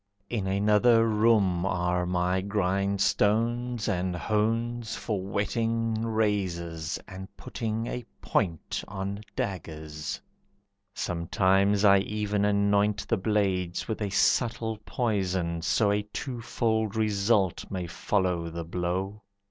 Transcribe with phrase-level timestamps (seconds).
[0.31, 8.83] In another room are my grindstones and hones, For whetting razors and putting a point
[8.87, 10.19] On daggers,
[10.95, 17.85] sometimes I even anoint The blades with a subtle poison, so A twofold result may
[17.85, 19.21] follow the blow.